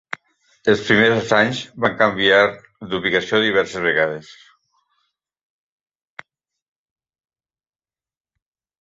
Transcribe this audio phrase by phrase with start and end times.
[0.71, 4.33] Els primers anys van canviar d'ubicació diverses vegades.